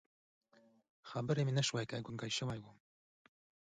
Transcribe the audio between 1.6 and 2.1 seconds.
شوې کولی،